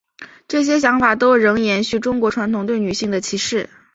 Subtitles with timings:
[0.47, 3.69] 这些想法都仍延续中国传统对女性的歧视。